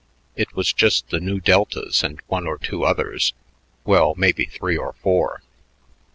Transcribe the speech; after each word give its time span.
It 0.35 0.55
was 0.55 0.73
just 0.73 1.11
the 1.11 1.19
Nu 1.19 1.39
Deltas 1.39 2.01
and 2.01 2.21
one 2.25 2.47
or 2.47 2.57
two 2.57 2.83
others; 2.83 3.33
well, 3.85 4.15
maybe 4.17 4.45
three 4.45 4.75
or 4.75 4.93
four. 4.93 5.43